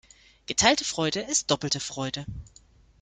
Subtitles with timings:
[0.47, 2.25] Geteilte Freude ist doppelte Freude.